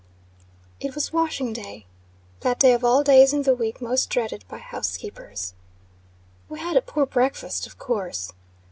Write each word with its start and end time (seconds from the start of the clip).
IT 0.79 0.95
was 0.95 1.13
"washing 1.13 1.53
day;" 1.53 1.85
that 2.39 2.57
day 2.59 2.73
of 2.73 2.83
all 2.83 3.03
days 3.03 3.33
in 3.33 3.43
the 3.43 3.53
week 3.53 3.79
most 3.79 4.09
dreaded 4.09 4.43
by 4.47 4.57
housekeepers. 4.57 5.53
We 6.49 6.59
had 6.59 6.75
a 6.75 6.81
poor 6.81 7.05
breakfast, 7.05 7.67
of 7.67 7.77
course. 7.77 8.31